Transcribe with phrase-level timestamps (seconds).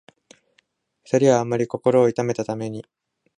[1.03, 2.83] 二人はあんまり心を痛めたために、